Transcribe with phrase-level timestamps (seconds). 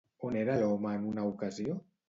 [0.29, 1.81] On era l'home en una ocasió?